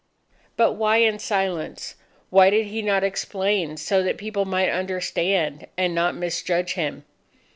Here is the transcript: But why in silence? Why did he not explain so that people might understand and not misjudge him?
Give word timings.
But 0.57 0.73
why 0.77 0.97
in 0.97 1.19
silence? 1.19 1.93
Why 2.31 2.49
did 2.49 2.65
he 2.65 2.81
not 2.81 3.03
explain 3.03 3.77
so 3.77 4.01
that 4.01 4.17
people 4.17 4.45
might 4.45 4.71
understand 4.71 5.67
and 5.77 5.93
not 5.93 6.15
misjudge 6.15 6.73
him? 6.73 7.05